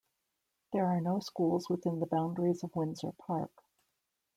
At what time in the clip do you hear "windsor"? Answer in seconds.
2.75-3.11